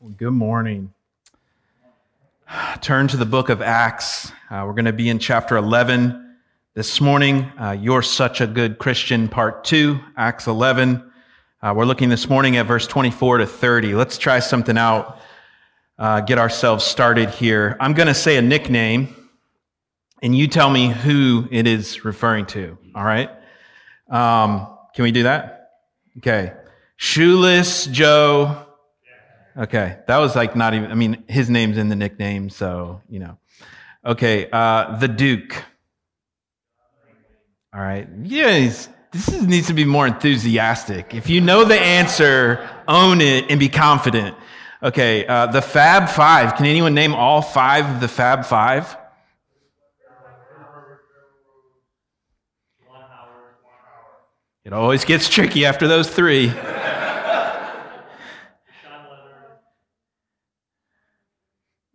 [0.00, 0.92] Well, good morning.
[2.80, 4.30] Turn to the book of Acts.
[4.50, 6.36] Uh, we're going to be in chapter 11
[6.74, 7.50] this morning.
[7.58, 11.10] Uh, You're such a good Christian, part two, Acts 11.
[11.62, 13.94] Uh, we're looking this morning at verse 24 to 30.
[13.94, 15.20] Let's try something out,
[15.98, 17.76] uh, get ourselves started here.
[17.80, 19.14] I'm going to say a nickname,
[20.22, 23.30] and you tell me who it is referring to, all right?
[24.10, 25.70] Um, can we do that?
[26.18, 26.52] Okay.
[26.96, 28.63] Shoeless Joe
[29.56, 30.90] Okay, that was like not even.
[30.90, 33.38] I mean, his name's in the nickname, so you know.
[34.04, 35.54] Okay, uh, the Duke.
[37.72, 38.58] All right, yeah,
[39.12, 41.14] this is, needs to be more enthusiastic.
[41.14, 44.36] If you know the answer, own it and be confident.
[44.82, 46.56] Okay, uh, the Fab Five.
[46.56, 48.96] Can anyone name all five of the Fab Five?
[54.64, 56.52] It always gets tricky after those three.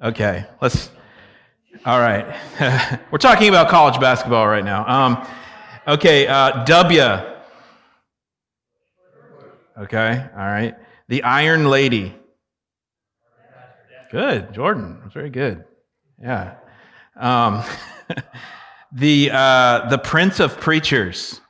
[0.01, 0.89] Okay, let's.
[1.85, 2.25] All right.
[3.11, 4.87] We're talking about college basketball right now.
[4.87, 5.27] Um,
[5.87, 7.01] okay, uh, W.
[9.77, 10.75] Okay, all right.
[11.09, 12.15] The Iron Lady.
[14.09, 14.99] Good, Jordan.
[15.01, 15.65] That's very good.
[16.21, 16.55] Yeah.
[17.17, 17.63] Um,
[18.93, 21.41] the uh, the Prince of Preachers.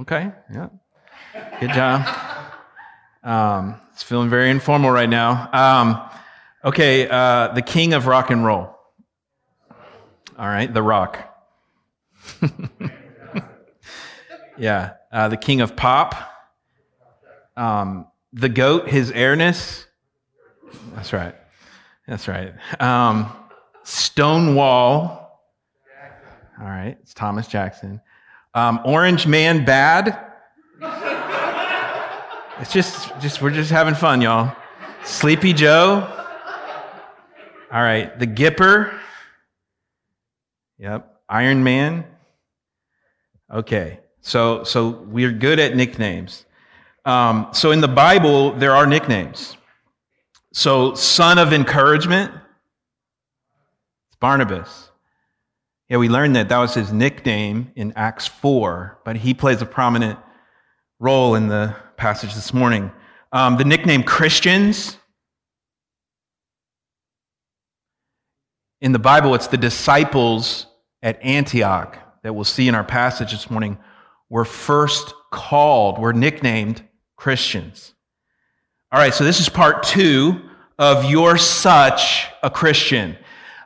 [0.00, 0.30] Okay.
[0.52, 0.68] Yeah.
[1.60, 2.06] Good job.
[3.22, 5.50] Um, it's feeling very informal right now.
[6.62, 8.76] Okay, uh, the king of rock and roll.
[10.38, 11.18] All right, The Rock.
[14.58, 16.14] yeah, uh, the king of pop.
[17.56, 19.86] Um, the goat, his airness.
[20.94, 21.34] That's right.
[22.06, 22.52] That's right.
[22.78, 23.32] Um,
[23.82, 25.40] Stonewall.
[26.60, 28.02] All right, it's Thomas Jackson.
[28.54, 30.26] Um, Orange Man Bad.
[32.60, 34.54] It's just, just we're just having fun, y'all.
[35.04, 36.19] Sleepy Joe.
[37.72, 38.98] All right, the Gipper.
[40.78, 42.04] Yep, Iron Man.
[43.52, 46.46] Okay, so so we're good at nicknames.
[47.04, 49.56] Um, so in the Bible, there are nicknames.
[50.52, 52.32] So son of encouragement,
[54.08, 54.90] it's Barnabas.
[55.88, 59.66] Yeah, we learned that that was his nickname in Acts 4, but he plays a
[59.66, 60.18] prominent
[60.98, 62.90] role in the passage this morning.
[63.32, 64.96] Um, the nickname Christians,
[68.80, 70.66] In the Bible, it's the disciples
[71.02, 73.76] at Antioch that we'll see in our passage this morning
[74.30, 76.82] were first called, were nicknamed
[77.16, 77.92] Christians.
[78.90, 80.40] All right, so this is part two
[80.78, 83.18] of You're Such a Christian.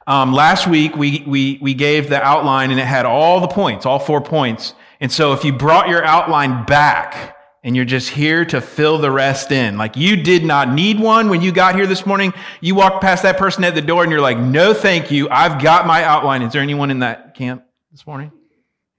[0.09, 3.87] Um, last week, we, we, we gave the outline and it had all the points,
[3.87, 4.75] all four points.
[5.01, 7.34] And so if you brought your outline back,
[7.65, 9.79] and you're just here to fill the rest in.
[9.79, 12.35] Like you did not need one when you got here this morning.
[12.61, 15.29] You walked past that person at the door and you're like, no, thank you.
[15.31, 16.43] I've got my outline.
[16.43, 18.31] Is there anyone in that camp this morning?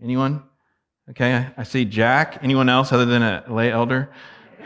[0.03, 0.43] Anyone?
[1.11, 1.47] Okay.
[1.55, 2.39] I see Jack.
[2.41, 4.11] Anyone else other than a lay elder?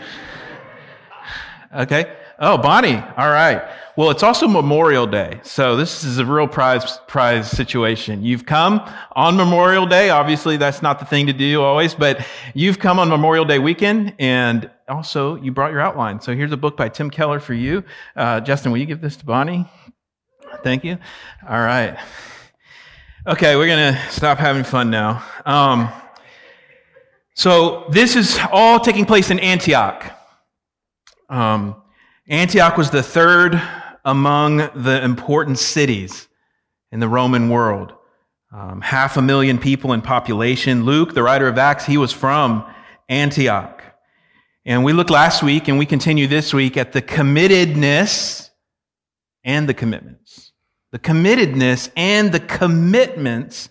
[1.71, 2.17] Okay.
[2.39, 2.95] Oh, Bonnie.
[2.95, 3.61] All right.
[3.99, 5.41] Well, it's also Memorial Day.
[5.43, 8.23] So this is a real prize, prize situation.
[8.23, 8.79] You've come
[9.13, 10.09] on Memorial Day.
[10.09, 14.13] Obviously, that's not the thing to do always, but you've come on Memorial Day weekend
[14.17, 16.21] and also you brought your outline.
[16.21, 17.83] So here's a book by Tim Keller for you.
[18.15, 19.65] Uh, Justin, will you give this to Bonnie?
[20.63, 20.97] Thank you.
[21.45, 21.99] All right.
[23.27, 25.21] Okay, we're going to stop having fun now.
[25.45, 25.89] Um,
[27.33, 30.09] so this is all taking place in Antioch.
[31.27, 31.75] Um,
[32.29, 33.61] Antioch was the third
[34.05, 36.27] among the important cities
[36.91, 37.93] in the Roman world.
[38.51, 40.83] Um, half a million people in population.
[40.83, 42.65] Luke, the writer of Acts, he was from
[43.07, 43.83] Antioch.
[44.65, 48.49] And we looked last week and we continue this week at the committedness
[49.43, 50.51] and the commitments.
[50.91, 53.69] The committedness and the commitments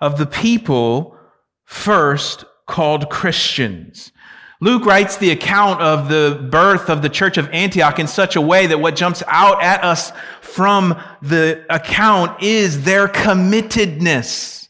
[0.00, 1.16] of the people
[1.64, 4.12] first called Christians.
[4.62, 8.40] Luke writes the account of the birth of the church of Antioch in such a
[8.40, 14.68] way that what jumps out at us from the account is their committedness.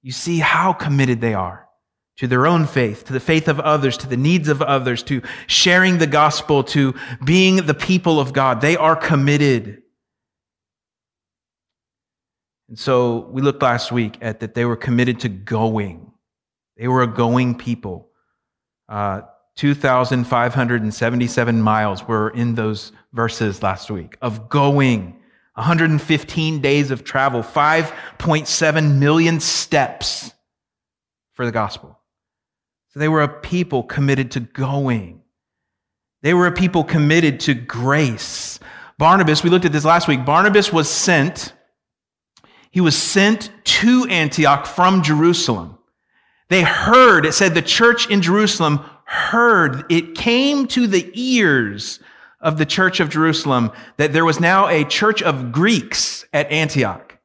[0.00, 1.68] You see how committed they are
[2.16, 5.20] to their own faith, to the faith of others, to the needs of others, to
[5.48, 6.94] sharing the gospel, to
[7.26, 8.62] being the people of God.
[8.62, 9.82] They are committed.
[12.70, 16.10] And so we looked last week at that they were committed to going.
[16.78, 18.08] They were a going people.
[18.88, 19.22] Uh,
[19.56, 25.20] 2,577 miles were in those verses last week of going.
[25.54, 30.32] 115 days of travel, 5.7 million steps
[31.32, 31.96] for the gospel.
[32.88, 35.22] So they were a people committed to going.
[36.22, 38.58] They were a people committed to grace.
[38.98, 40.24] Barnabas, we looked at this last week.
[40.24, 41.52] Barnabas was sent,
[42.70, 45.78] he was sent to Antioch from Jerusalem.
[46.54, 51.98] They heard, it said the church in Jerusalem heard, it came to the ears
[52.38, 57.18] of the church of Jerusalem that there was now a church of Greeks at Antioch.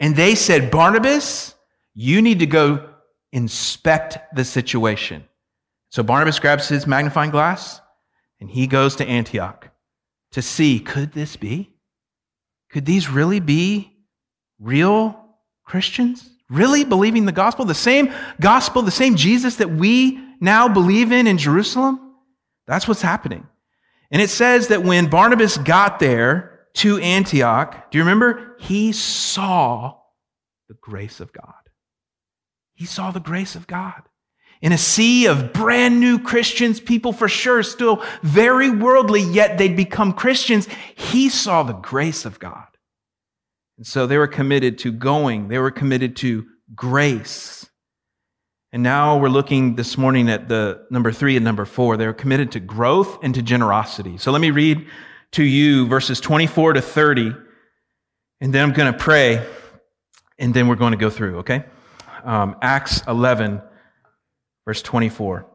[0.00, 1.54] And they said, Barnabas,
[1.94, 2.90] you need to go
[3.32, 5.24] inspect the situation.
[5.88, 7.80] So Barnabas grabs his magnifying glass
[8.38, 9.70] and he goes to Antioch
[10.32, 11.70] to see could this be?
[12.70, 13.96] Could these really be
[14.60, 15.18] real
[15.64, 16.28] Christians?
[16.50, 17.64] Really believing the gospel?
[17.64, 22.14] The same gospel, the same Jesus that we now believe in in Jerusalem?
[22.66, 23.46] That's what's happening.
[24.10, 28.56] And it says that when Barnabas got there to Antioch, do you remember?
[28.58, 29.96] He saw
[30.68, 31.54] the grace of God.
[32.74, 34.02] He saw the grace of God.
[34.60, 39.76] In a sea of brand new Christians, people for sure still very worldly, yet they'd
[39.76, 40.66] become Christians.
[40.94, 42.66] He saw the grace of God.
[43.78, 46.44] And so they were committed to going, they were committed to
[46.74, 47.66] grace.
[48.72, 51.96] And now we're looking this morning at the number three and number four.
[51.96, 54.18] They're committed to growth and to generosity.
[54.18, 54.86] So let me read
[55.32, 57.34] to you verses 24 to 30,
[58.40, 59.46] and then I'm going to pray,
[60.38, 61.64] and then we're going to go through, okay?
[62.24, 63.62] Um, Acts 11,
[64.66, 65.46] verse 24.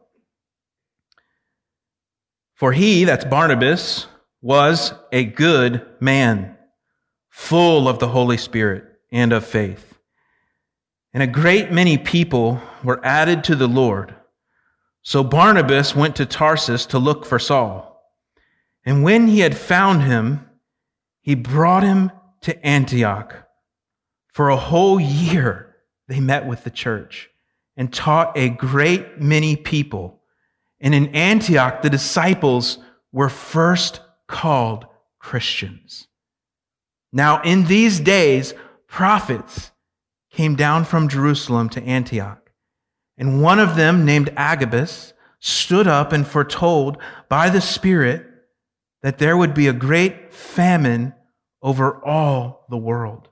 [2.56, 4.08] For he, that's Barnabas,
[4.42, 6.53] was a good man,
[7.34, 9.94] full of the Holy Spirit and of faith
[11.14, 14.16] and a great many people were added to the Lord.
[15.04, 17.90] So Barnabas went to Tarsus to look for Saul.
[18.86, 20.50] And when he had found him,
[21.22, 23.48] he brought him to Antioch.
[24.34, 25.76] For a whole year,
[26.08, 27.30] they met with the church
[27.78, 30.22] and taught a great many people.
[30.80, 32.80] And in Antioch, the disciples
[33.12, 34.86] were first called
[35.20, 36.08] Christians.
[37.14, 38.56] Now, in these days,
[38.88, 39.72] prophets
[40.32, 42.52] came down from Jerusalem to Antioch.
[43.18, 46.98] And one of them, named Agabus, stood up and foretold
[47.30, 48.26] by the Spirit
[49.04, 51.14] that there would be a great famine
[51.62, 53.30] over all the world.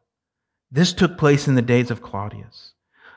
[0.70, 2.74] This took place in the days of Claudius.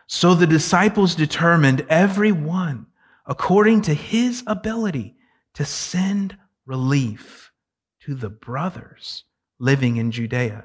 [0.07, 2.87] So the disciples determined every one
[3.27, 5.17] according to his ability
[5.55, 7.53] to send relief
[8.01, 9.25] to the brothers
[9.59, 10.65] living in Judea.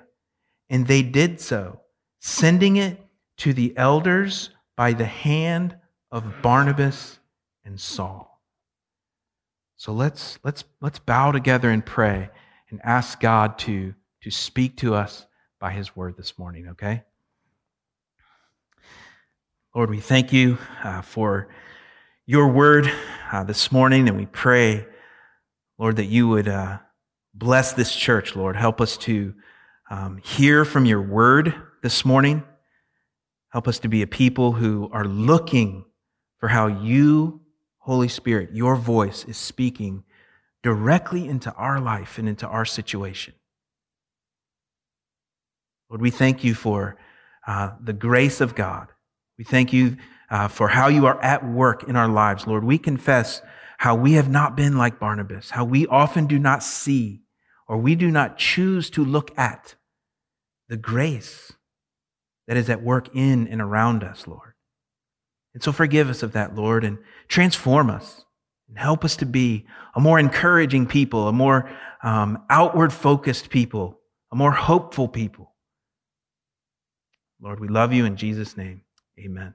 [0.70, 1.82] And they did so,
[2.20, 3.00] sending it
[3.38, 5.76] to the elders by the hand
[6.12, 7.20] of Barnabas
[7.66, 8.42] and Saul.
[9.78, 12.30] So let's, let's, let's bow together and pray
[12.70, 15.26] and ask God to, to speak to us
[15.60, 17.04] by his word this morning, okay?
[19.74, 21.48] Lord, we thank you uh, for
[22.26, 22.92] your word
[23.32, 24.86] uh, this morning, and we pray,
[25.78, 26.80] Lord, that you would uh,
[27.34, 28.56] bless this church, Lord.
[28.56, 29.34] Help us to
[29.90, 32.44] um, hear from your word this morning.
[33.50, 35.86] Help us to be a people who are looking
[36.38, 37.42] for how you,
[37.80, 40.04] Holy Spirit, your voice is speaking
[40.62, 43.34] directly into our life and into our situation.
[45.90, 46.98] Lord, we thank you for
[47.48, 48.90] uh, the grace of God.
[49.38, 49.98] We thank you
[50.30, 52.64] uh, for how you are at work in our lives, Lord.
[52.64, 53.42] We confess
[53.80, 57.22] how we have not been like Barnabas, how we often do not see
[57.66, 59.76] or we do not choose to look at
[60.68, 61.54] the grace
[62.46, 64.52] that is at work in and around us, Lord.
[65.54, 66.98] And so forgive us of that, Lord, and
[67.30, 68.26] transform us
[68.68, 71.72] and help us to be a more encouraging people, a more
[72.04, 73.98] um, outward focused people,
[74.30, 75.54] a more hopeful people.
[77.42, 78.82] Lord, we love you in Jesus' name.
[79.18, 79.54] Amen.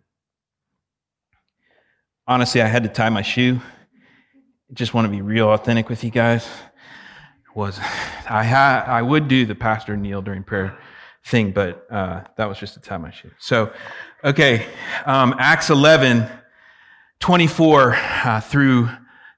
[2.26, 3.60] Honestly, I had to tie my shoe.
[4.72, 6.46] Just want to be real authentic with you guys.
[7.54, 10.76] Was I ha- I would do the pastor kneel during prayer
[11.24, 13.32] thing, but uh, that was just a time I should.
[13.38, 13.72] So,
[14.22, 14.66] okay,
[15.06, 16.28] um, Acts 11,
[17.20, 18.90] 24 uh, through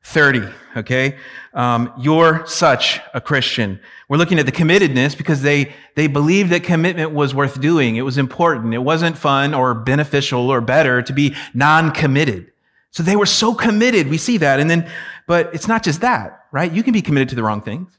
[0.02, 1.16] 30, okay?
[1.52, 3.80] Um, you're such a Christian.
[4.08, 7.96] We're looking at the committedness because they, they believed that commitment was worth doing.
[7.96, 8.72] It was important.
[8.72, 12.52] It wasn't fun or beneficial or better to be non-committed.
[12.96, 14.08] So they were so committed.
[14.08, 14.58] We see that.
[14.58, 14.90] And then,
[15.26, 16.72] but it's not just that, right?
[16.72, 17.92] You can be committed to the wrong things.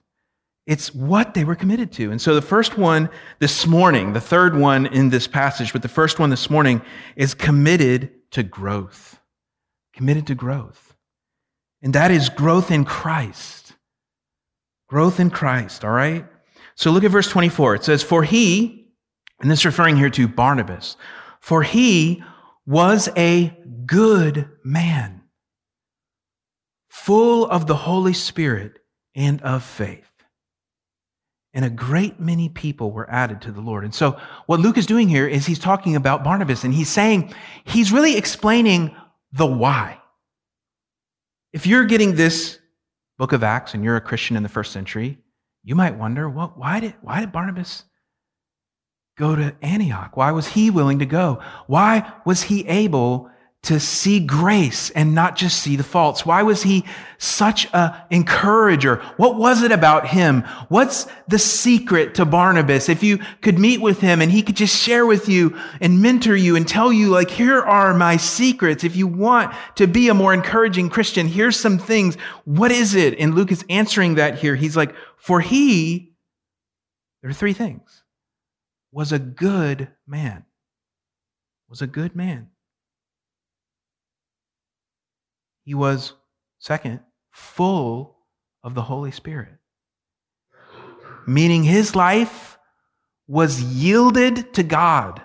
[0.65, 2.09] It's what they were committed to.
[2.09, 5.87] And so the first one this morning, the third one in this passage, but the
[5.87, 6.81] first one this morning
[7.15, 9.19] is committed to growth.
[9.93, 10.95] Committed to growth.
[11.83, 13.73] And that is growth in Christ.
[14.89, 16.25] Growth in Christ, all right?
[16.73, 17.75] So look at verse 24.
[17.75, 18.87] It says, For he,
[19.41, 20.97] and this is referring here to Barnabas,
[21.39, 22.23] for he
[22.65, 23.55] was a
[23.87, 25.23] good man
[26.89, 28.79] full of the Holy Spirit
[29.15, 30.03] and of faith.
[31.53, 33.83] And a great many people were added to the Lord.
[33.83, 37.33] And so, what Luke is doing here is he's talking about Barnabas and he's saying,
[37.63, 38.95] he's really explaining
[39.31, 39.99] the why.
[41.53, 42.59] If you're getting this
[43.17, 45.17] book of Acts and you're a Christian in the first century,
[45.63, 47.85] you might wonder, well, why did, why did Barnabas
[49.17, 50.15] go to Antioch?
[50.15, 51.41] Why was he willing to go?
[51.65, 53.31] Why was he able
[53.63, 56.25] to see grace and not just see the faults?
[56.25, 56.85] Why was he
[57.17, 58.97] such a encourager?
[59.17, 60.43] What was it about him?
[60.69, 62.87] What's the secret to Barnabas?
[62.87, 66.35] If you could meet with him and he could just share with you and mentor
[66.35, 68.83] you and tell you, like, here are my secrets.
[68.83, 72.15] If you want to be a more encouraging Christian, here's some things.
[72.45, 73.19] What is it?
[73.19, 74.55] And Luke is answering that here.
[74.55, 76.13] He's like, for he,
[77.21, 78.03] there are three things,
[78.91, 80.45] was a good man.
[81.69, 82.47] Was a good man.
[85.67, 86.13] He was,
[86.59, 88.15] second, full
[88.63, 89.51] of the Holy Spirit,
[91.27, 92.57] meaning his life
[93.27, 95.21] was yielded to God.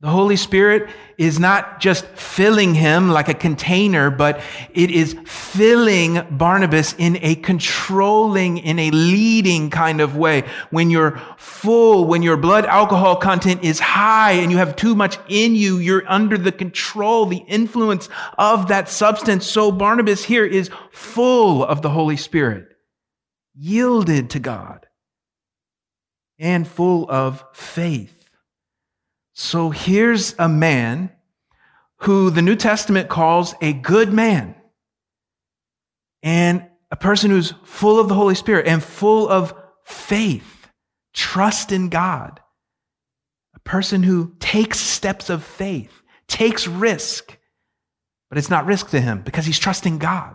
[0.00, 4.40] The Holy Spirit is not just filling him like a container, but
[4.72, 10.44] it is filling Barnabas in a controlling, in a leading kind of way.
[10.70, 15.18] When you're full, when your blood alcohol content is high and you have too much
[15.28, 19.46] in you, you're under the control, the influence of that substance.
[19.46, 22.68] So Barnabas here is full of the Holy Spirit,
[23.56, 24.86] yielded to God,
[26.38, 28.14] and full of faith.
[29.40, 31.12] So here's a man
[31.98, 34.56] who the New Testament calls a good man
[36.24, 39.54] and a person who's full of the Holy Spirit and full of
[39.84, 40.68] faith,
[41.14, 42.40] trust in God.
[43.54, 47.38] A person who takes steps of faith, takes risk,
[48.30, 50.34] but it's not risk to him because he's trusting God.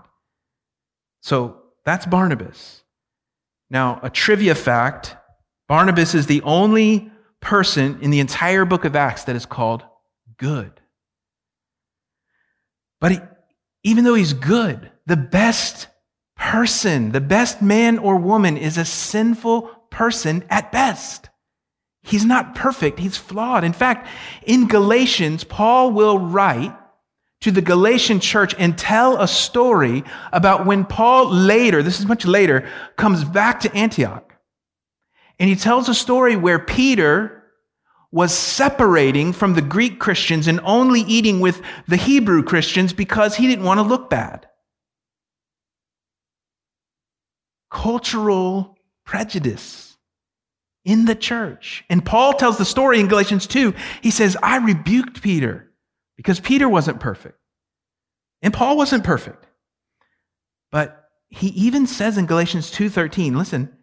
[1.22, 2.86] So that's Barnabas.
[3.69, 5.17] Now, a trivia fact
[5.67, 7.12] Barnabas is the only
[7.44, 9.84] person in the entire book of Acts that is called
[10.38, 10.72] good.
[13.00, 13.20] But he,
[13.84, 15.88] even though he's good, the best
[16.38, 21.30] person, the best man or woman is a sinful person at best.
[22.02, 23.64] He's not perfect, he's flawed.
[23.64, 24.10] In fact,
[24.46, 26.76] in Galatians, Paul will write
[27.42, 32.26] to the Galatian church and tell a story about when Paul later, this is much
[32.26, 34.33] later, comes back to Antioch.
[35.40, 37.44] And he tells a story where Peter
[38.12, 43.48] was separating from the Greek Christians and only eating with the Hebrew Christians because he
[43.48, 44.48] didn't want to look bad.
[47.72, 49.98] Cultural prejudice
[50.86, 51.84] in the church.
[51.90, 53.74] And Paul tells the story in Galatians 2.
[54.02, 55.72] He says, I rebuked Peter
[56.16, 57.40] because Peter wasn't perfect.
[58.44, 59.48] And Paul wasn't perfect.
[60.72, 63.75] But he even says in Galatians 2:13, listen,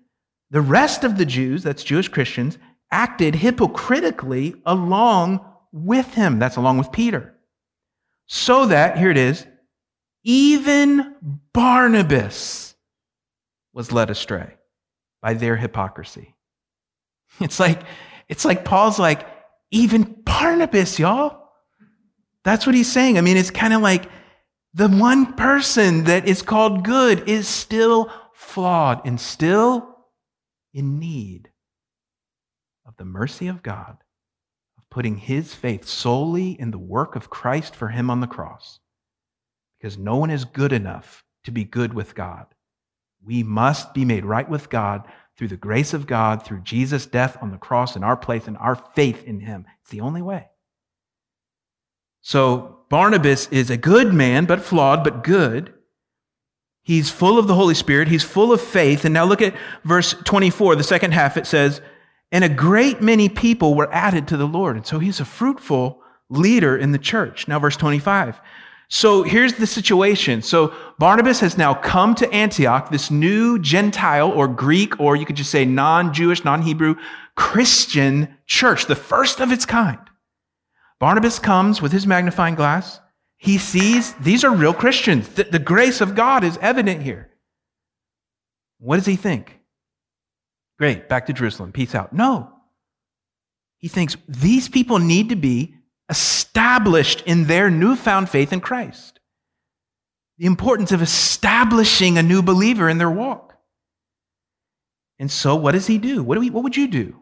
[0.50, 2.58] the rest of the Jews, that's Jewish Christians,
[2.90, 6.38] acted hypocritically along with him.
[6.38, 7.34] That's along with Peter.
[8.26, 9.46] So that, here it is,
[10.24, 11.14] even
[11.52, 12.74] Barnabas
[13.72, 14.54] was led astray
[15.22, 16.34] by their hypocrisy.
[17.40, 17.80] It's like,
[18.28, 19.26] it's like Paul's like,
[19.70, 21.48] even Barnabas, y'all.
[22.42, 23.18] That's what he's saying.
[23.18, 24.10] I mean, it's kind of like
[24.74, 29.89] the one person that is called good is still flawed and still
[30.72, 31.50] in need
[32.86, 33.96] of the mercy of God,
[34.78, 38.80] of putting his faith solely in the work of Christ for him on the cross.
[39.78, 42.46] Because no one is good enough to be good with God.
[43.24, 47.38] We must be made right with God through the grace of God, through Jesus' death
[47.40, 49.66] on the cross in our place and our faith in him.
[49.82, 50.48] It's the only way.
[52.22, 55.72] So Barnabas is a good man, but flawed, but good.
[56.90, 58.08] He's full of the Holy Spirit.
[58.08, 59.04] He's full of faith.
[59.04, 59.54] And now look at
[59.84, 61.36] verse 24, the second half.
[61.36, 61.80] It says,
[62.32, 64.74] And a great many people were added to the Lord.
[64.74, 67.46] And so he's a fruitful leader in the church.
[67.46, 68.40] Now, verse 25.
[68.88, 70.42] So here's the situation.
[70.42, 75.36] So Barnabas has now come to Antioch, this new Gentile or Greek, or you could
[75.36, 76.96] just say non Jewish, non Hebrew
[77.36, 80.00] Christian church, the first of its kind.
[80.98, 82.98] Barnabas comes with his magnifying glass.
[83.40, 85.26] He sees these are real Christians.
[85.30, 87.30] The, the grace of God is evident here.
[88.78, 89.58] What does he think?
[90.78, 91.72] Great, back to Jerusalem.
[91.72, 92.12] Peace out.
[92.12, 92.52] No.
[93.78, 95.74] He thinks these people need to be
[96.10, 99.20] established in their newfound faith in Christ.
[100.36, 103.54] The importance of establishing a new believer in their walk.
[105.18, 106.22] And so, what does he do?
[106.22, 107.16] What, do we, what would you do?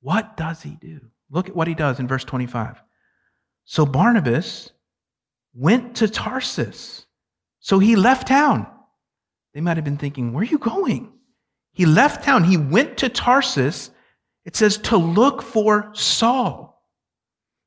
[0.00, 1.00] What does he do?
[1.28, 2.82] Look at what he does in verse 25.
[3.66, 4.70] So, Barnabas
[5.60, 7.06] went to Tarsus
[7.60, 8.66] So he left town.
[9.52, 11.12] They might have been thinking, Where are you going?
[11.72, 12.44] He left town.
[12.44, 13.90] He went to Tarsus.
[14.44, 16.82] It says to look for Saul.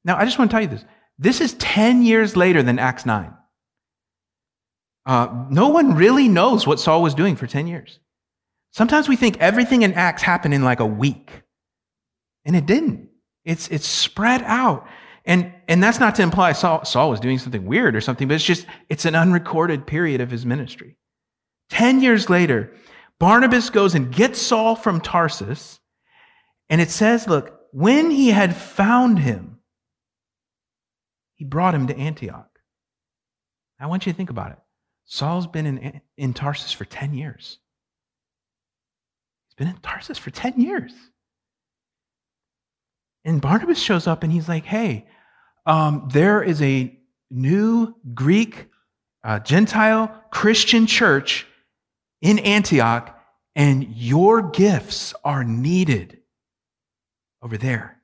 [0.03, 0.83] Now, I just want to tell you this.
[1.19, 3.33] This is 10 years later than Acts 9.
[5.05, 7.99] Uh, no one really knows what Saul was doing for 10 years.
[8.71, 11.43] Sometimes we think everything in Acts happened in like a week,
[12.43, 13.09] and it didn't.
[13.45, 14.87] It's, it's spread out.
[15.25, 18.35] And, and that's not to imply Saul, Saul was doing something weird or something, but
[18.35, 20.97] it's just, it's an unrecorded period of his ministry.
[21.69, 22.73] Ten years later,
[23.19, 25.79] Barnabas goes and gets Saul from Tarsus,
[26.69, 29.59] and it says, look, when he had found him,
[31.35, 32.49] he brought him to Antioch.
[33.79, 34.59] I want you to think about it.
[35.05, 37.59] Saul's been in, in Tarsus for 10 years.
[39.47, 40.93] He's been in Tarsus for 10 years.
[43.25, 45.07] And Barnabas shows up and he's like, hey,
[45.65, 46.97] um, there is a
[47.29, 48.67] new Greek,
[49.23, 51.47] uh, Gentile Christian church
[52.21, 53.17] in Antioch,
[53.55, 56.19] and your gifts are needed
[57.41, 58.01] over there.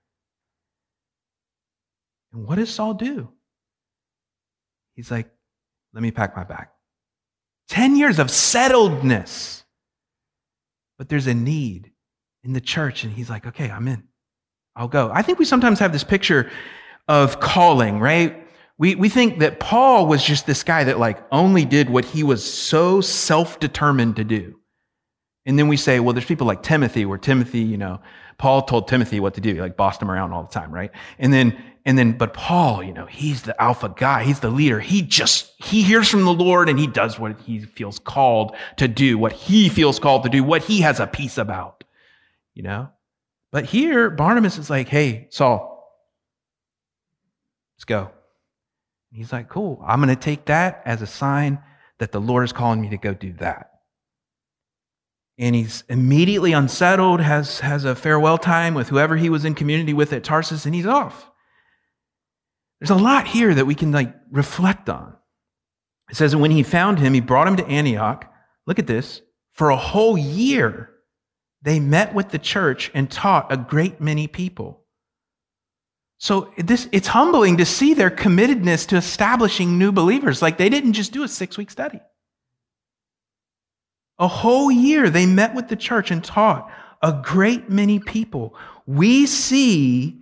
[2.32, 3.30] And what does Saul do?
[4.96, 5.30] He's like,
[5.94, 6.68] let me pack my bag.
[7.70, 9.64] 10 years of settledness.
[10.98, 11.92] But there's a need
[12.44, 14.09] in the church, and he's like, okay, I'm in.
[14.76, 15.12] I'll go.
[15.14, 16.50] I think we sometimes have this picture
[17.08, 18.48] of calling, right?
[18.78, 22.24] We, we think that Paul was just this guy that like only did what he
[22.24, 24.56] was so self-determined to do.
[25.46, 28.00] And then we say, well, there's people like Timothy, where Timothy, you know,
[28.38, 30.92] Paul told Timothy what to do, like bossed him around all the time, right?
[31.18, 34.24] And then, and then, but Paul, you know, he's the alpha guy.
[34.24, 34.80] He's the leader.
[34.80, 38.88] He just, he hears from the Lord and he does what he feels called to
[38.88, 41.84] do, what he feels called to do, what he has a peace about,
[42.54, 42.90] you know?
[43.52, 45.92] But here, Barnabas is like, hey, Saul,
[47.76, 48.12] let's go.
[49.12, 49.84] He's like, cool.
[49.86, 51.60] I'm going to take that as a sign
[51.98, 53.70] that the Lord is calling me to go do that
[55.40, 59.94] and he's immediately unsettled, has, has a farewell time with whoever he was in community
[59.94, 61.32] with at Tarsus, and he's off.
[62.80, 65.16] There's a lot here that we can like reflect on.
[66.10, 68.30] It says when he found him, he brought him to Antioch.
[68.68, 69.22] Look at this.
[69.54, 70.92] For a whole year,
[71.62, 74.86] they met with the church and taught a great many people.
[76.18, 80.42] So this, it's humbling to see their committedness to establishing new believers.
[80.42, 82.00] Like they didn't just do a six week study.
[84.20, 86.70] A whole year they met with the church and taught
[87.02, 88.54] a great many people.
[88.86, 90.22] We see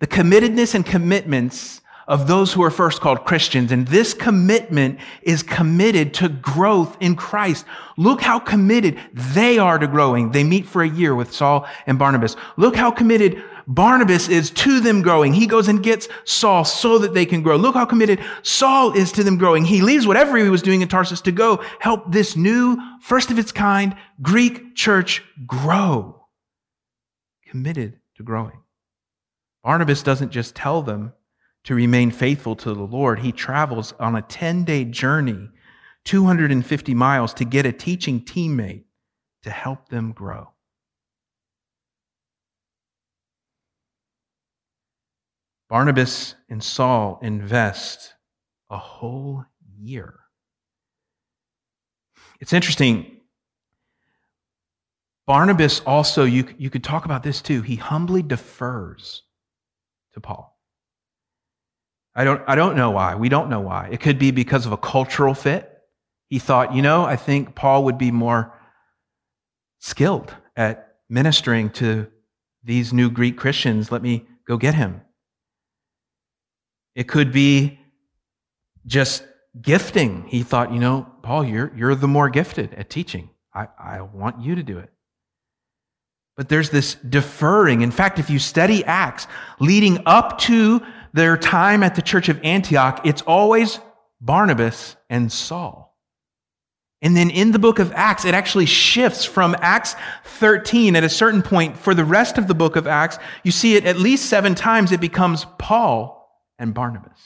[0.00, 3.72] the committedness and commitments of those who are first called Christians.
[3.72, 7.64] And this commitment is committed to growth in Christ.
[7.96, 10.32] Look how committed they are to growing.
[10.32, 12.36] They meet for a year with Saul and Barnabas.
[12.56, 15.32] Look how committed Barnabas is to them growing.
[15.32, 17.56] He goes and gets Saul so that they can grow.
[17.56, 19.64] Look how committed Saul is to them growing.
[19.64, 23.38] He leaves whatever he was doing in Tarsus to go help this new, first of
[23.38, 26.26] its kind Greek church grow.
[27.46, 28.60] Committed to growing.
[29.62, 31.14] Barnabas doesn't just tell them
[31.64, 33.18] to remain faithful to the Lord.
[33.18, 35.48] He travels on a 10 day journey,
[36.04, 38.84] 250 miles to get a teaching teammate
[39.42, 40.50] to help them grow.
[45.68, 48.14] Barnabas and Saul invest
[48.70, 49.44] a whole
[49.80, 50.20] year.
[52.40, 53.20] It's interesting.
[55.26, 57.62] Barnabas also, you, you could talk about this too.
[57.62, 59.22] He humbly defers
[60.12, 60.53] to Paul.
[62.14, 63.14] I don't, I don't know why.
[63.16, 63.88] We don't know why.
[63.90, 65.70] It could be because of a cultural fit.
[66.28, 68.52] He thought, you know, I think Paul would be more
[69.80, 72.06] skilled at ministering to
[72.62, 73.90] these new Greek Christians.
[73.92, 75.00] Let me go get him.
[76.94, 77.80] It could be
[78.86, 79.24] just
[79.60, 80.24] gifting.
[80.28, 83.30] He thought, you know, Paul, you're, you're the more gifted at teaching.
[83.52, 84.90] I, I want you to do it.
[86.36, 87.82] But there's this deferring.
[87.82, 89.26] In fact, if you study Acts
[89.60, 90.82] leading up to
[91.14, 93.78] their time at the church of Antioch, it's always
[94.20, 95.96] Barnabas and Saul.
[97.00, 101.08] And then in the book of Acts, it actually shifts from Acts 13 at a
[101.08, 101.78] certain point.
[101.78, 104.90] For the rest of the book of Acts, you see it at least seven times,
[104.90, 107.20] it becomes Paul and Barnabas.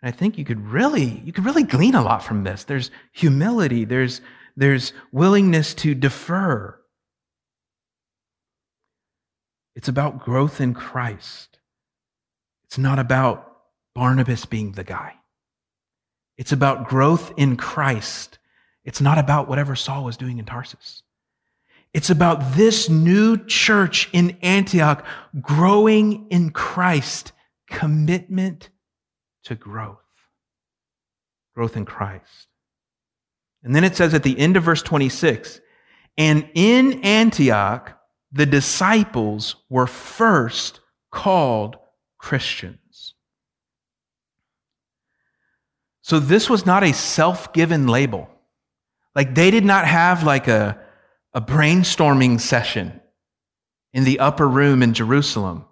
[0.00, 2.64] And I think you could really, you could really glean a lot from this.
[2.64, 4.22] There's humility, there's,
[4.56, 6.78] there's willingness to defer.
[9.74, 11.58] It's about growth in Christ.
[12.64, 13.56] It's not about
[13.94, 15.14] Barnabas being the guy.
[16.36, 18.38] It's about growth in Christ.
[18.84, 21.02] It's not about whatever Saul was doing in Tarsus.
[21.92, 25.06] It's about this new church in Antioch
[25.40, 27.32] growing in Christ,
[27.68, 28.70] commitment
[29.44, 29.98] to growth.
[31.54, 32.48] growth in Christ.
[33.62, 35.60] And then it says at the end of verse 26
[36.18, 37.96] and in Antioch,
[38.34, 40.80] the disciples were first
[41.12, 41.76] called
[42.18, 43.14] Christians.
[46.02, 48.28] So this was not a self given label.
[49.14, 50.78] Like they did not have like a,
[51.32, 53.00] a brainstorming session
[53.92, 55.64] in the upper room in Jerusalem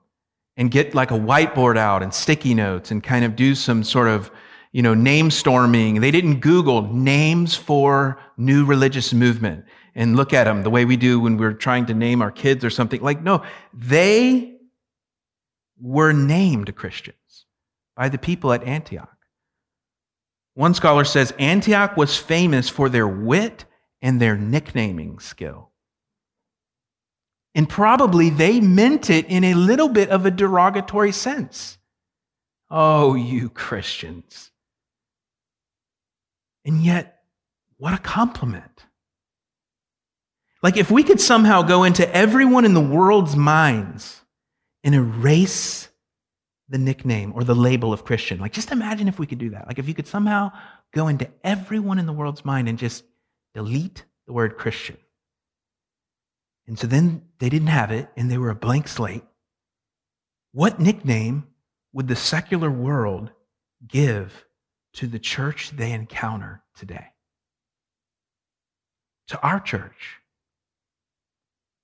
[0.56, 4.06] and get like a whiteboard out and sticky notes and kind of do some sort
[4.06, 4.30] of
[4.70, 6.00] you know, name storming.
[6.00, 10.96] They didn't Google names for new religious movement and look at them the way we
[10.96, 13.02] do when we're trying to name our kids or something.
[13.02, 14.56] Like, no, they
[15.80, 17.46] were named Christians
[17.96, 19.08] by the people at Antioch.
[20.54, 23.64] One scholar says Antioch was famous for their wit
[24.00, 25.70] and their nicknaming skill.
[27.54, 31.78] And probably they meant it in a little bit of a derogatory sense.
[32.70, 34.50] Oh, you Christians.
[36.64, 37.22] And yet,
[37.76, 38.86] what a compliment.
[40.62, 44.22] Like, if we could somehow go into everyone in the world's minds
[44.84, 45.88] and erase
[46.68, 49.66] the nickname or the label of Christian, like, just imagine if we could do that.
[49.66, 50.52] Like, if you could somehow
[50.94, 53.04] go into everyone in the world's mind and just
[53.54, 54.96] delete the word Christian.
[56.68, 59.24] And so then they didn't have it and they were a blank slate.
[60.52, 61.48] What nickname
[61.92, 63.32] would the secular world
[63.86, 64.46] give
[64.94, 67.06] to the church they encounter today,
[69.28, 70.20] to our church,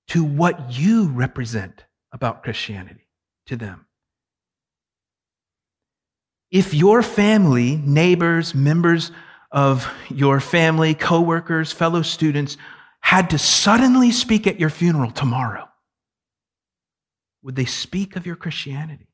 [0.09, 3.07] to what you represent about Christianity
[3.47, 3.85] to them.
[6.51, 9.11] If your family, neighbors, members
[9.51, 12.57] of your family, coworkers, fellow students
[13.01, 15.67] had to suddenly speak at your funeral tomorrow,
[17.43, 19.07] would they speak of your Christianity?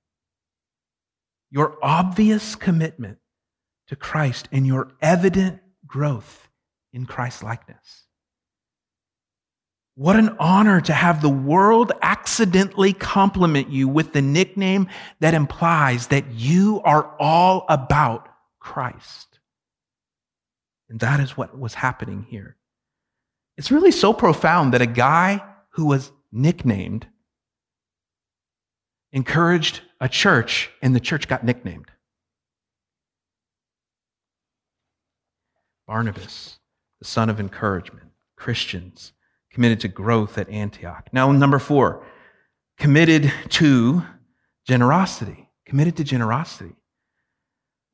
[1.52, 3.18] Your obvious commitment
[3.88, 6.48] to Christ and your evident growth
[6.94, 8.05] in Christ likeness.
[9.96, 14.90] What an honor to have the world accidentally compliment you with the nickname
[15.22, 18.28] that implies that you are all about
[18.60, 19.40] Christ.
[20.90, 22.58] And that is what was happening here.
[23.58, 27.08] It's really so profound that a guy who was nicknamed
[29.14, 31.90] encouraged a church and the church got nicknamed.
[35.88, 36.60] Barnabas,
[37.00, 39.14] the son of encouragement, Christians
[39.56, 41.08] committed to growth at Antioch.
[41.14, 42.06] Now, number four,
[42.78, 44.04] committed to
[44.68, 45.50] generosity.
[45.66, 46.76] Committed to generosity.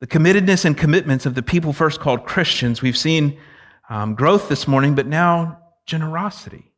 [0.00, 2.82] The committedness and commitments of the people first called Christians.
[2.82, 3.38] We've seen
[3.88, 6.72] um, growth this morning, but now generosity.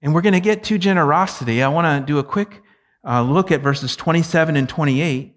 [0.00, 1.62] And we're going to get to generosity.
[1.62, 2.62] I want to do a quick
[3.06, 5.36] uh, look at verses 27 and 28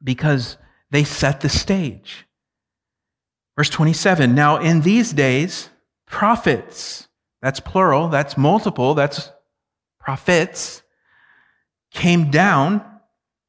[0.00, 0.56] because
[0.92, 2.26] they set the stage.
[3.56, 5.68] Verse 27 Now, in these days,
[6.06, 7.08] prophets,
[7.42, 9.30] that's plural, that's multiple, that's
[9.98, 10.82] prophets,
[11.92, 12.84] came down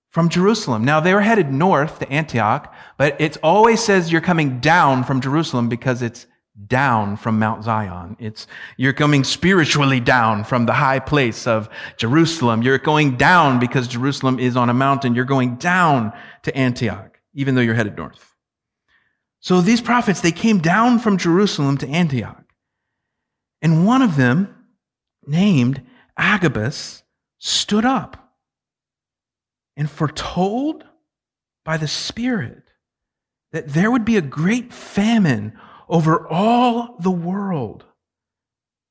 [0.10, 0.84] from Jerusalem.
[0.84, 5.22] Now, they were headed north to Antioch, but it always says you're coming down from
[5.22, 6.28] Jerusalem because it's
[6.68, 8.18] down from Mount Zion.
[8.20, 8.46] It's,
[8.78, 12.62] you're coming spiritually down from the high place of Jerusalem.
[12.62, 15.16] You're going down because Jerusalem is on a mountain.
[15.16, 16.12] You're going down
[16.44, 18.36] to Antioch, even though you're headed north.
[19.40, 22.41] So these prophets, they came down from Jerusalem to Antioch.
[23.62, 24.54] And one of them,
[25.26, 25.82] named
[26.18, 27.04] Agabus,
[27.38, 28.34] stood up
[29.78, 30.84] and foretold
[31.64, 32.64] by the Spirit
[33.52, 35.54] that there would be a great famine
[35.88, 37.86] over all the world.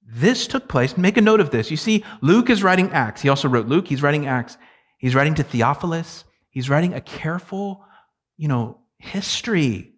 [0.07, 0.97] This took place.
[0.97, 1.71] Make a note of this.
[1.71, 3.23] You see, Luke is writing Acts.
[3.23, 3.87] He also wrote Luke.
[3.87, 4.59] He's writing Acts.
[4.99, 6.25] He's writing to Theophilus.
[6.51, 7.85] He's writing a careful,
[8.37, 9.95] you know, history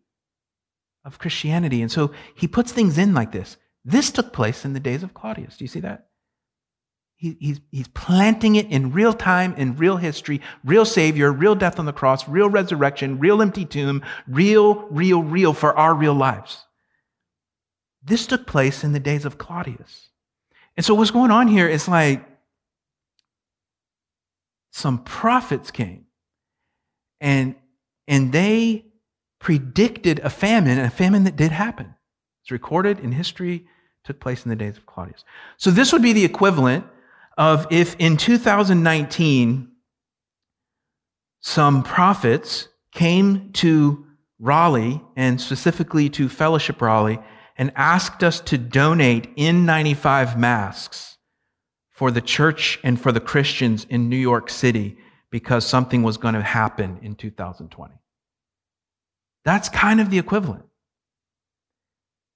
[1.04, 1.82] of Christianity.
[1.82, 3.56] And so he puts things in like this.
[3.85, 5.57] This took place in the days of Claudius.
[5.57, 6.09] Do you see that?
[7.16, 11.79] He, he's, he's planting it in real time, in real history, real Savior, real death
[11.79, 16.64] on the cross, real resurrection, real empty tomb, real, real, real for our real lives.
[18.03, 20.09] This took place in the days of Claudius.
[20.77, 22.25] And so what's going on here is like
[24.73, 26.07] some prophets came
[27.21, 27.55] and,
[28.09, 28.87] and they
[29.38, 31.95] predicted a famine, a famine that did happen.
[32.42, 33.66] It's recorded in history,
[34.04, 35.24] took place in the days of Claudius.
[35.56, 36.84] So this would be the equivalent
[37.38, 39.68] of if in 2019
[41.40, 44.06] some prophets came to
[44.38, 47.20] Raleigh and specifically to Fellowship Raleigh
[47.56, 51.18] and asked us to donate N95 masks
[51.90, 54.96] for the church and for the Christians in New York City
[55.30, 57.94] because something was going to happen in 2020.
[59.44, 60.64] That's kind of the equivalent.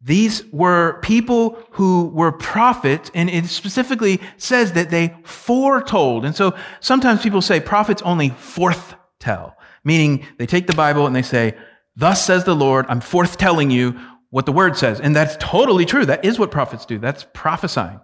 [0.00, 6.24] These were people who were prophets, and it specifically says that they foretold.
[6.24, 9.54] And so sometimes people say prophets only forthtell,
[9.84, 11.56] meaning they take the Bible and they say,
[11.96, 13.98] Thus says the Lord, I'm forthtelling you
[14.30, 15.00] what the word says.
[15.00, 16.04] And that's totally true.
[16.04, 16.98] That is what prophets do.
[16.98, 18.00] That's prophesying.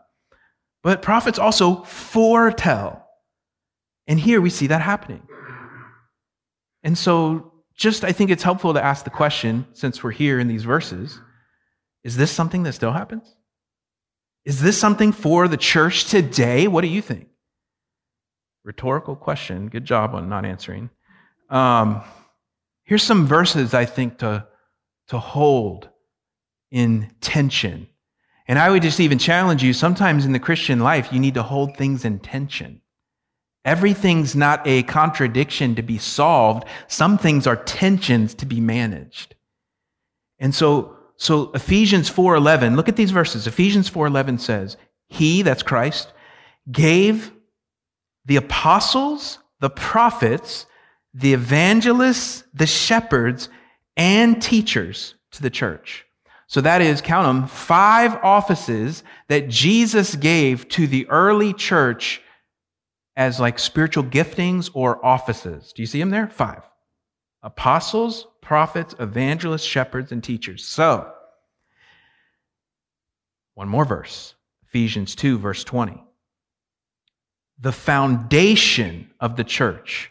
[0.83, 3.07] But prophets also foretell.
[4.07, 5.23] And here we see that happening.
[6.83, 10.49] And so just I think it's helpful to ask the question, since we're here in
[10.49, 11.21] these verses,
[12.05, 13.37] is this something that still happens?
[14.45, 16.67] Is this something for the church today?
[16.67, 17.29] What do you think?
[18.65, 19.69] Rhetorical question.
[19.69, 20.91] Good job on not answering.
[21.49, 22.03] Um,
[22.85, 24.47] here's some verses I think to,
[25.09, 25.89] to hold
[26.71, 27.87] in tension.
[28.49, 31.43] And I would just even challenge you sometimes in the Christian life, you need to
[31.43, 32.81] hold things in tension.
[33.65, 36.65] Everything's not a contradiction to be solved.
[36.89, 39.37] Some things are tensions to be managed.
[40.41, 43.47] And so so Ephesians 4:11, look at these verses.
[43.47, 44.77] Ephesians 4:11 says,
[45.09, 46.13] "He, that's Christ,
[46.71, 47.33] gave
[48.25, 50.67] the apostles, the prophets,
[51.15, 53.49] the evangelists, the shepherds,
[53.97, 56.07] and teachers to the church."
[56.47, 62.21] So that is, count them, five offices that Jesus gave to the early church
[63.17, 65.73] as like spiritual giftings or offices.
[65.73, 66.29] Do you see them there?
[66.29, 66.63] Five
[67.43, 70.63] apostles, prophets, evangelists, shepherds, and teachers.
[70.63, 71.11] So,
[73.55, 74.35] one more verse
[74.69, 76.03] Ephesians 2, verse 20.
[77.59, 80.11] The foundation of the church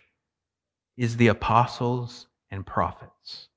[0.97, 3.49] is the apostles and prophets,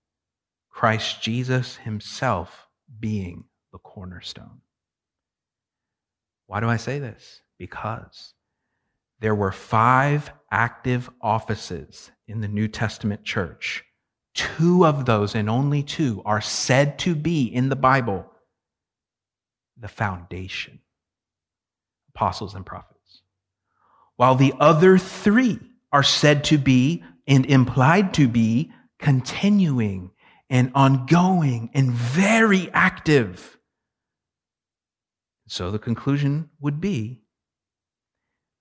[0.69, 2.69] Christ Jesus himself
[3.01, 4.61] being the cornerstone.
[6.47, 7.41] Why do I say this?
[7.59, 8.35] Because
[9.21, 13.85] there were five active offices in the New Testament church.
[14.35, 18.31] Two of those, and only two, are said to be in the Bible
[19.77, 20.81] the foundation
[22.14, 23.23] apostles and prophets.
[24.16, 25.59] While the other three
[25.92, 30.11] are said to be and implied to be continuing
[30.49, 33.59] and ongoing and very active.
[35.49, 37.23] So the conclusion would be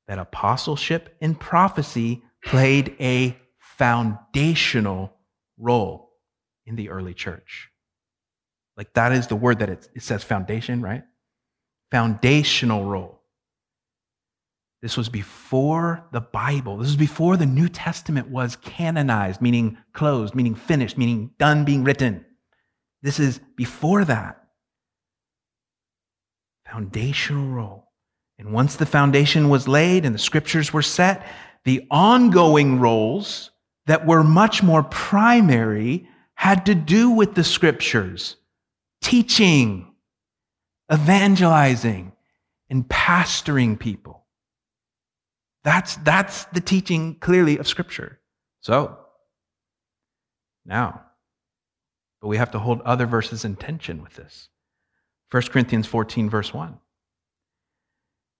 [0.07, 5.12] that apostleship and prophecy played a foundational
[5.57, 6.11] role
[6.65, 7.69] in the early church.
[8.77, 11.03] Like that is the word that it, it says foundation, right?
[11.91, 13.21] Foundational role.
[14.81, 16.77] This was before the Bible.
[16.77, 21.85] This was before the New Testament was canonized, meaning closed, meaning finished, meaning done being
[21.85, 22.25] written.
[23.01, 24.43] This is before that.
[26.69, 27.91] Foundational role.
[28.37, 31.25] And once the foundation was laid and the scriptures were set,
[31.63, 33.51] the ongoing roles
[33.85, 38.37] that were much more primary had to do with the scriptures
[39.01, 39.93] teaching,
[40.91, 42.13] evangelizing,
[42.69, 44.25] and pastoring people.
[45.63, 48.19] That's, that's the teaching clearly of Scripture.
[48.61, 48.97] So,
[50.65, 51.01] now,
[52.21, 54.49] but we have to hold other verses in tension with this.
[55.31, 56.77] 1 Corinthians 14, verse 1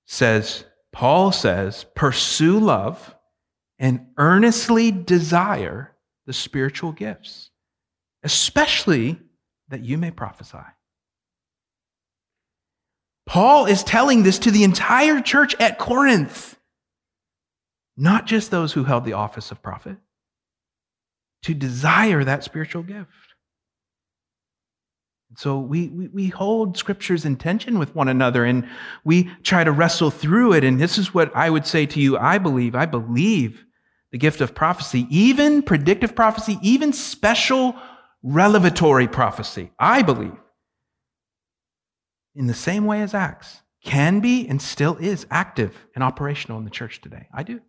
[0.06, 3.16] says, Paul says, pursue love
[3.80, 7.50] and earnestly desire the spiritual gifts,
[8.24, 9.20] especially
[9.70, 10.58] that you may prophesy.
[13.26, 16.58] Paul is telling this to the entire church at Corinth,
[17.96, 19.98] not just those who held the office of prophet,
[21.44, 23.33] to desire that spiritual gift.
[25.36, 28.68] So we, we, we, hold scriptures in tension with one another and
[29.04, 30.64] we try to wrestle through it.
[30.64, 33.66] And this is what I would say to you I believe, I believe
[34.12, 37.76] the gift of prophecy, even predictive prophecy, even special
[38.22, 40.38] revelatory prophecy, I believe,
[42.36, 46.64] in the same way as Acts, can be and still is active and operational in
[46.64, 47.28] the church today.
[47.34, 47.60] I do.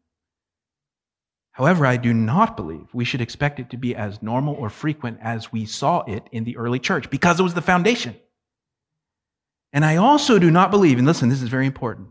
[1.54, 5.18] However, I do not believe we should expect it to be as normal or frequent
[5.22, 8.16] as we saw it in the early church because it was the foundation.
[9.72, 12.08] And I also do not believe, and listen, this is very important,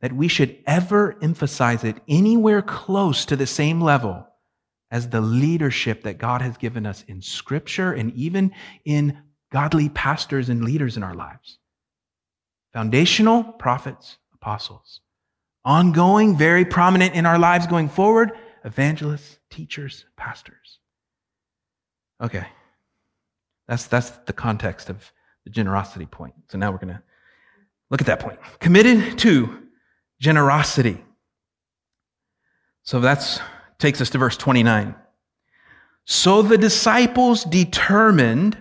[0.00, 4.26] that we should ever emphasize it anywhere close to the same level
[4.90, 8.52] as the leadership that God has given us in Scripture and even
[8.84, 9.22] in
[9.52, 11.58] godly pastors and leaders in our lives.
[12.72, 15.00] Foundational prophets, apostles.
[15.64, 18.32] Ongoing, very prominent in our lives going forward,
[18.64, 20.78] evangelists, teachers, pastors.
[22.22, 22.46] Okay.
[23.68, 25.12] That's, that's the context of
[25.44, 26.34] the generosity point.
[26.48, 27.02] So now we're going to
[27.90, 28.38] look at that point.
[28.58, 29.62] Committed to
[30.20, 31.02] generosity.
[32.82, 33.42] So that
[33.78, 34.94] takes us to verse 29.
[36.06, 38.56] So the disciples determined,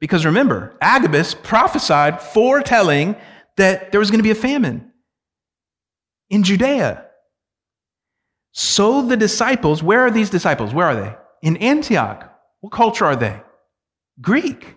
[0.00, 3.16] because remember, Agabus prophesied foretelling
[3.56, 4.92] that there was going to be a famine
[6.28, 7.06] in Judea.
[8.52, 10.74] So the disciples, where are these disciples?
[10.74, 11.14] Where are they?
[11.42, 12.30] In Antioch.
[12.60, 13.40] What culture are they?
[14.20, 14.76] Greek.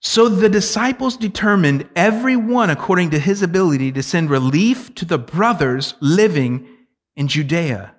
[0.00, 5.18] So the disciples determined every one according to his ability to send relief to the
[5.18, 6.68] brothers living
[7.16, 7.94] in Judea.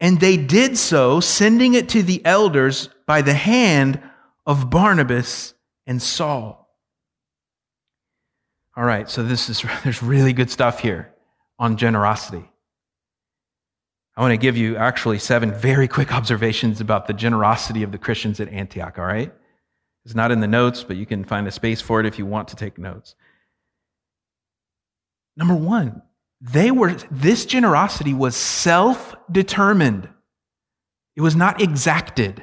[0.00, 4.00] And they did so, sending it to the elders by the hand
[4.46, 5.54] of Barnabas
[5.86, 6.68] and Saul.
[8.76, 11.12] All right, so this is there's really good stuff here
[11.58, 12.50] on generosity.
[14.16, 17.98] I want to give you actually seven very quick observations about the generosity of the
[17.98, 19.32] Christians at Antioch, all right?
[20.04, 22.26] It's not in the notes, but you can find a space for it if you
[22.26, 23.16] want to take notes.
[25.36, 26.02] Number one,
[26.40, 30.08] they were, this generosity was self determined,
[31.16, 32.42] it was not exacted.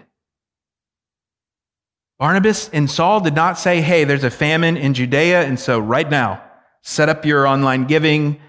[2.19, 6.07] Barnabas and Saul did not say, hey, there's a famine in Judea, and so right
[6.07, 6.43] now,
[6.83, 8.39] set up your online giving.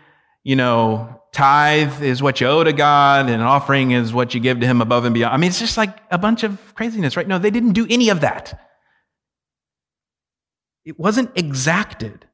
[0.45, 4.61] You know, tithe is what you owe to God, and offering is what you give
[4.61, 5.35] to Him above and beyond.
[5.35, 7.29] I mean, it's just like a bunch of craziness, right?
[7.29, 8.61] No, they didn't do any of that.
[10.85, 12.27] It wasn't exacted.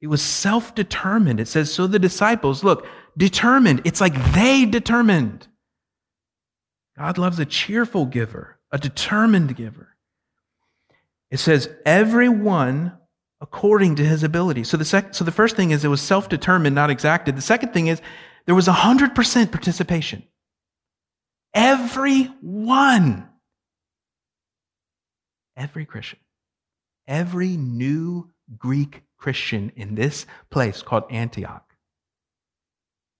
[0.00, 1.40] It was self determined.
[1.40, 2.86] It says, so the disciples, look,
[3.16, 3.82] determined.
[3.84, 5.48] It's like they determined.
[6.96, 9.96] God loves a cheerful giver, a determined giver.
[11.30, 12.96] It says, everyone
[13.40, 14.64] according to his ability.
[14.64, 17.36] So the, sec- so the first thing is it was self determined, not exacted.
[17.36, 18.00] The second thing is
[18.46, 20.22] there was 100% participation.
[21.54, 23.28] Everyone.
[25.56, 26.18] Every Christian.
[27.08, 31.66] Every new Greek Christian in this place called Antioch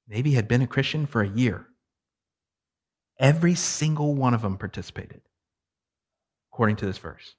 [0.08, 1.66] maybe had been a Christian for a year.
[3.18, 5.22] Every single one of them participated,
[6.52, 7.34] according to this verse.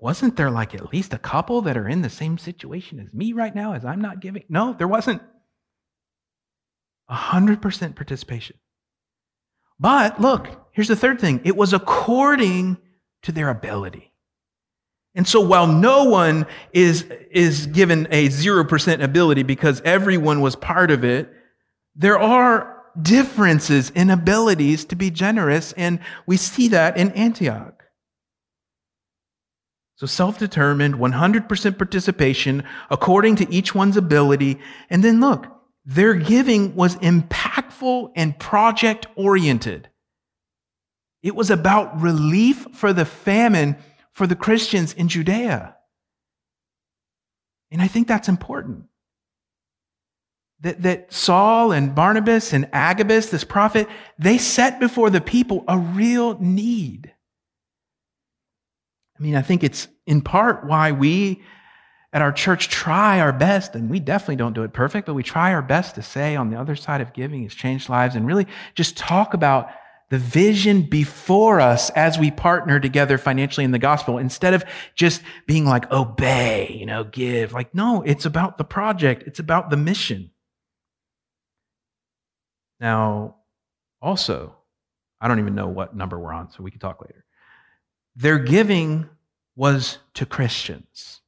[0.00, 3.32] Wasn't there like at least a couple that are in the same situation as me
[3.32, 4.44] right now, as I'm not giving?
[4.48, 5.22] No, there wasn't.
[7.10, 8.56] 100% participation.
[9.78, 12.78] But look, here's the third thing it was according
[13.22, 14.12] to their ability.
[15.14, 20.90] And so while no one is, is given a 0% ability because everyone was part
[20.90, 21.32] of it,
[21.94, 27.75] there are differences in abilities to be generous, and we see that in Antioch.
[29.96, 34.58] So self determined, 100% participation according to each one's ability.
[34.90, 35.46] And then look,
[35.86, 39.88] their giving was impactful and project oriented.
[41.22, 43.76] It was about relief for the famine
[44.12, 45.76] for the Christians in Judea.
[47.70, 48.84] And I think that's important.
[50.60, 55.78] That, that Saul and Barnabas and Agabus, this prophet, they set before the people a
[55.78, 57.12] real need.
[59.18, 61.42] I mean, I think it's in part why we
[62.12, 65.22] at our church try our best, and we definitely don't do it perfect, but we
[65.22, 68.26] try our best to say on the other side of giving is change lives and
[68.26, 69.68] really just talk about
[70.08, 75.20] the vision before us as we partner together financially in the gospel instead of just
[75.46, 77.52] being like, obey, you know, give.
[77.52, 80.30] Like, no, it's about the project, it's about the mission.
[82.80, 83.36] Now,
[84.00, 84.56] also,
[85.20, 87.25] I don't even know what number we're on, so we can talk later.
[88.16, 89.08] Their giving
[89.54, 91.20] was to Christians.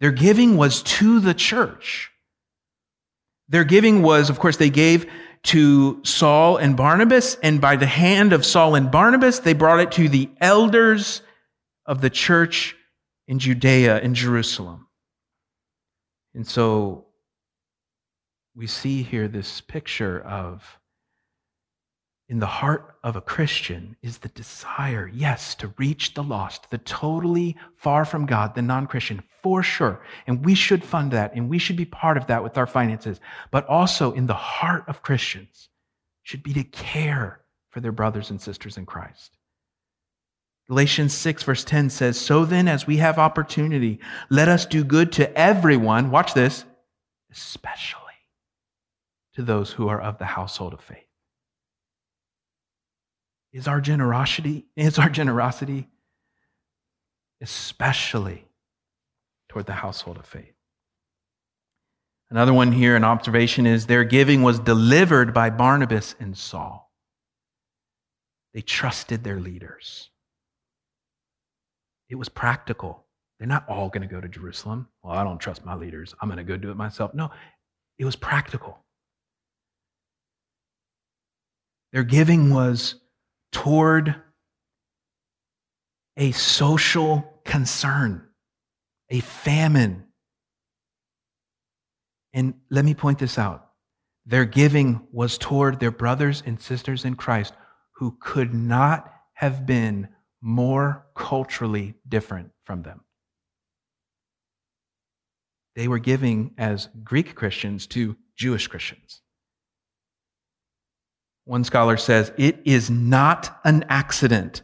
[0.00, 2.10] Their giving was to the church.
[3.48, 5.06] Their giving was, of course, they gave
[5.44, 9.92] to Saul and Barnabas, and by the hand of Saul and Barnabas, they brought it
[9.92, 11.22] to the elders
[11.86, 12.74] of the church
[13.28, 14.88] in Judea in Jerusalem.
[16.34, 17.06] And so
[18.56, 20.62] we see here this picture of
[22.28, 26.78] in the heart of a Christian is the desire, yes, to reach the lost, the
[26.78, 30.00] totally far from God, the non Christian, for sure.
[30.26, 33.20] And we should fund that and we should be part of that with our finances.
[33.50, 35.68] But also in the heart of Christians
[36.22, 39.36] should be to care for their brothers and sisters in Christ.
[40.66, 44.00] Galatians 6, verse 10 says, So then, as we have opportunity,
[44.30, 46.64] let us do good to everyone, watch this,
[47.30, 48.00] especially
[49.34, 51.03] to those who are of the household of faith.
[53.54, 55.88] Is our generosity, is our generosity
[57.40, 58.48] especially
[59.48, 60.54] toward the household of faith.
[62.30, 66.90] Another one here, an observation is their giving was delivered by Barnabas and Saul.
[68.54, 70.10] They trusted their leaders.
[72.08, 73.04] It was practical.
[73.38, 74.88] They're not all going to go to Jerusalem.
[75.02, 76.14] Well, I don't trust my leaders.
[76.20, 77.14] I'm going to go do it myself.
[77.14, 77.30] No,
[77.98, 78.78] it was practical.
[81.92, 82.96] Their giving was
[83.54, 84.14] toward
[86.16, 88.28] a social concern,
[89.08, 90.04] a famine.
[92.34, 93.70] And let me point this out.
[94.26, 97.54] Their giving was toward their brothers and sisters in Christ
[97.96, 100.08] who could not have been
[100.42, 103.00] more culturally different from them.
[105.76, 109.20] They were giving as Greek Christians to Jewish Christians.
[111.44, 114.62] One scholar says it is not an accident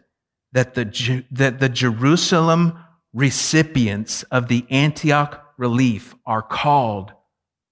[0.52, 2.78] that the, that the Jerusalem
[3.12, 7.12] recipients of the Antioch relief are called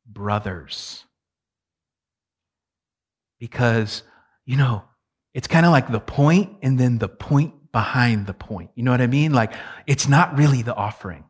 [0.07, 1.05] brothers.
[3.41, 4.03] Because,
[4.45, 4.85] you know,
[5.33, 8.71] it's kind of like the point and then the point behind the point.
[8.75, 9.33] You know what I mean?
[9.33, 9.53] Like,
[9.87, 11.25] it's not really the offering.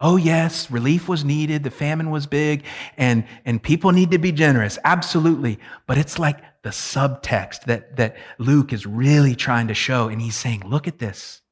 [0.00, 2.64] Oh, yes, relief was needed, the famine was big,
[2.96, 4.78] and, and people need to be generous.
[4.84, 5.58] Absolutely.
[5.86, 10.08] But it's like the subtext that, that Luke is really trying to show.
[10.08, 11.42] And he's saying, look at this.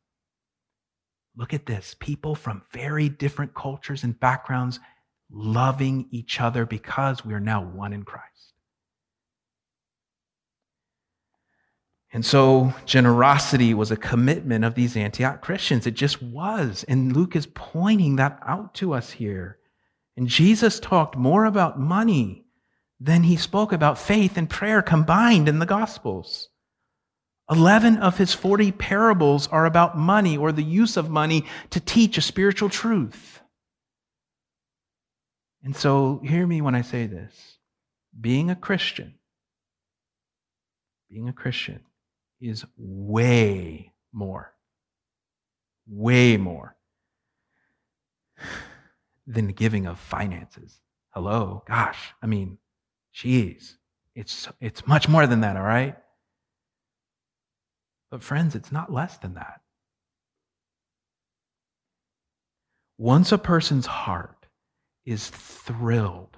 [1.36, 1.94] Look at this.
[1.98, 4.80] People from very different cultures and backgrounds
[5.30, 8.51] loving each other because we are now one in Christ.
[12.12, 15.86] And so generosity was a commitment of these Antioch Christians.
[15.86, 16.84] It just was.
[16.86, 19.58] And Luke is pointing that out to us here.
[20.16, 22.44] And Jesus talked more about money
[23.00, 26.50] than he spoke about faith and prayer combined in the Gospels.
[27.50, 32.18] 11 of his 40 parables are about money or the use of money to teach
[32.18, 33.40] a spiritual truth.
[35.64, 37.58] And so, hear me when I say this
[38.20, 39.14] being a Christian,
[41.08, 41.80] being a Christian
[42.42, 44.52] is way more,
[45.86, 46.76] way more
[49.26, 50.80] than giving of finances.
[51.10, 52.58] Hello, gosh, I mean,
[53.12, 53.78] geez,
[54.14, 55.96] it's, it's much more than that, all right?
[58.10, 59.60] But, friends, it's not less than that.
[62.98, 64.46] Once a person's heart
[65.04, 66.36] is thrilled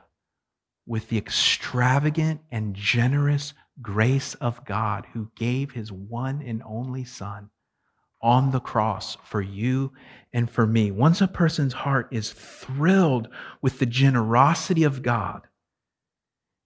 [0.87, 7.51] with the extravagant and generous grace of God who gave his one and only Son
[8.23, 9.93] on the cross for you
[10.33, 10.91] and for me.
[10.91, 13.29] Once a person's heart is thrilled
[13.61, 15.47] with the generosity of God,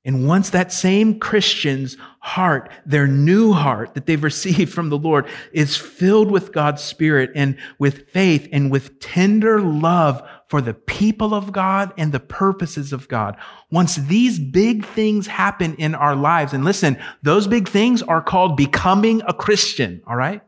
[0.08, 5.26] and once that same Christian's heart, their new heart that they've received from the Lord,
[5.52, 11.34] is filled with God's Spirit and with faith and with tender love for the people
[11.34, 13.36] of God and the purposes of God.
[13.70, 18.56] Once these big things happen in our lives, and listen, those big things are called
[18.56, 20.40] becoming a Christian, all right?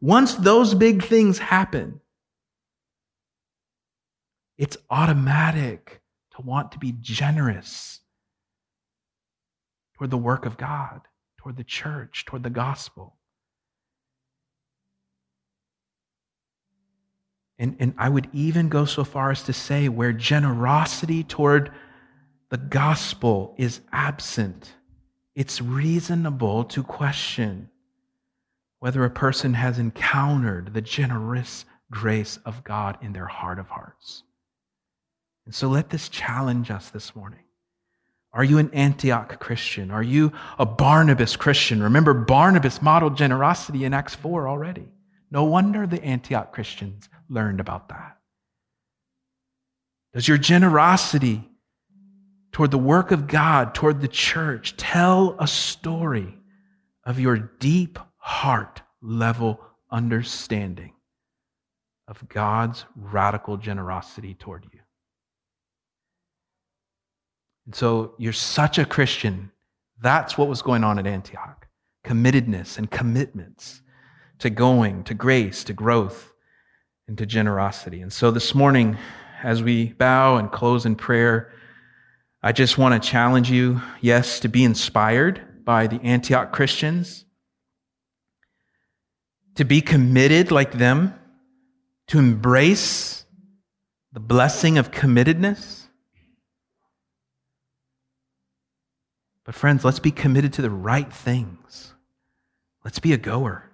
[0.00, 2.00] Once those big things happen,
[4.58, 6.00] it's automatic
[6.34, 8.00] to want to be generous
[9.96, 11.00] toward the work of God,
[11.38, 13.16] toward the church, toward the gospel.
[17.58, 21.72] And, and I would even go so far as to say where generosity toward
[22.50, 24.74] the gospel is absent,
[25.34, 27.70] it's reasonable to question
[28.78, 34.22] whether a person has encountered the generous grace of God in their heart of hearts.
[35.44, 37.45] And so let this challenge us this morning.
[38.36, 39.90] Are you an Antioch Christian?
[39.90, 41.82] Are you a Barnabas Christian?
[41.82, 44.86] Remember, Barnabas modeled generosity in Acts 4 already.
[45.30, 48.18] No wonder the Antioch Christians learned about that.
[50.12, 51.48] Does your generosity
[52.52, 56.36] toward the work of God, toward the church, tell a story
[57.04, 60.92] of your deep heart level understanding
[62.06, 64.80] of God's radical generosity toward you?
[67.66, 69.50] And so you're such a Christian.
[70.00, 71.66] That's what was going on at Antioch
[72.04, 73.82] committedness and commitments
[74.38, 76.32] to going, to grace, to growth,
[77.08, 78.00] and to generosity.
[78.00, 78.96] And so this morning,
[79.42, 81.52] as we bow and close in prayer,
[82.42, 87.24] I just want to challenge you, yes, to be inspired by the Antioch Christians,
[89.56, 91.12] to be committed like them,
[92.08, 93.24] to embrace
[94.12, 95.85] the blessing of committedness
[99.46, 101.94] But, friends, let's be committed to the right things.
[102.84, 103.70] Let's be a goer.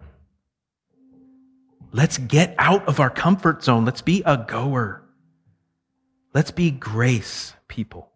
[1.93, 3.85] Let's get out of our comfort zone.
[3.85, 5.03] Let's be a goer.
[6.35, 8.11] Let's be grace people.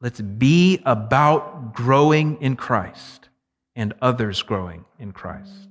[0.00, 3.28] Let's be about growing in Christ
[3.76, 5.68] and others growing in Christ.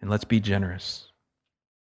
[0.00, 1.11] And let's be generous.